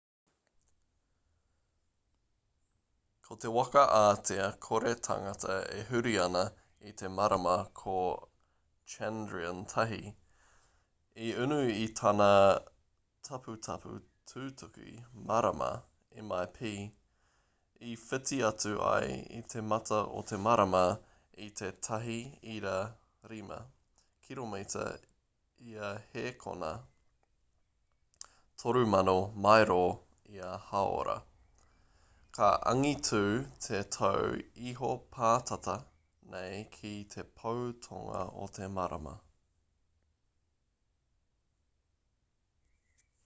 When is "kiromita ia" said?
24.27-25.93